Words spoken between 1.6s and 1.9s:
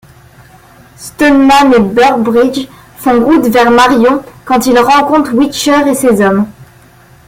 et